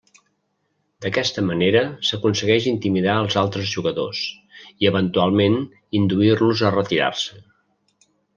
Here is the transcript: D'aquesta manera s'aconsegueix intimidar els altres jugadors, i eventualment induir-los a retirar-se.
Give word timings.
D'aquesta 1.05 1.43
manera 1.49 1.83
s'aconsegueix 2.09 2.67
intimidar 2.71 3.17
els 3.25 3.37
altres 3.43 3.69
jugadors, 3.75 4.23
i 4.85 4.91
eventualment 4.93 5.59
induir-los 6.01 6.65
a 6.71 6.75
retirar-se. 6.79 7.41